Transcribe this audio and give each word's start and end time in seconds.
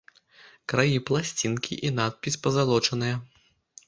Краі 0.71 0.95
пласцінкі 1.09 1.77
і 1.87 1.91
надпіс 1.97 2.39
пазалочаныя. 2.47 3.21